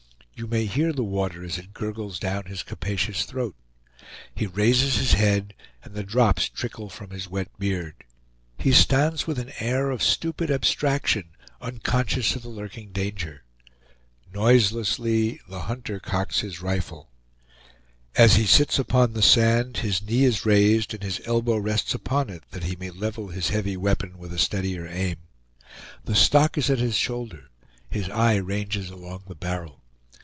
You 0.33 0.47
may 0.47 0.65
hear 0.65 0.91
the 0.91 1.03
water 1.03 1.43
as 1.45 1.59
it 1.59 1.71
gurgles 1.71 2.17
down 2.17 2.45
his 2.45 2.63
capacious 2.63 3.25
throat. 3.25 3.55
He 4.33 4.47
raises 4.47 4.97
his 4.97 5.13
head, 5.13 5.53
and 5.83 5.93
the 5.93 6.03
drops 6.03 6.49
trickle 6.49 6.89
from 6.89 7.11
his 7.11 7.29
wet 7.29 7.49
beard. 7.59 7.93
He 8.57 8.71
stands 8.71 9.27
with 9.27 9.37
an 9.37 9.51
air 9.59 9.91
of 9.91 10.01
stupid 10.01 10.49
abstraction, 10.49 11.25
unconscious 11.61 12.35
of 12.35 12.41
the 12.41 12.49
lurking 12.49 12.91
danger. 12.91 13.43
Noiselessly 14.33 15.39
the 15.47 15.59
hunter 15.61 15.99
cocks 15.99 16.39
his 16.39 16.59
rifle. 16.59 17.11
As 18.15 18.35
he 18.37 18.47
sits 18.47 18.79
upon 18.79 19.13
the 19.13 19.21
sand, 19.21 19.77
his 19.77 20.01
knee 20.01 20.23
is 20.23 20.43
raised, 20.43 20.95
and 20.95 21.03
his 21.03 21.21
elbow 21.25 21.57
rests 21.57 21.93
upon 21.93 22.31
it, 22.31 22.45
that 22.49 22.63
he 22.63 22.75
may 22.75 22.89
level 22.89 23.27
his 23.27 23.49
heavy 23.49 23.77
weapon 23.77 24.17
with 24.17 24.33
a 24.33 24.39
steadier 24.39 24.87
aim. 24.87 25.17
The 26.03 26.15
stock 26.15 26.57
is 26.57 26.67
at 26.71 26.79
his 26.79 26.95
shoulder; 26.95 27.51
his 27.91 28.09
eye 28.09 28.37
ranges 28.37 28.89
along 28.89 29.25
the 29.27 29.35
barrel. 29.35 29.77